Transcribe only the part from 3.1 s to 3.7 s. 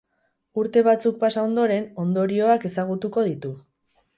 ditu.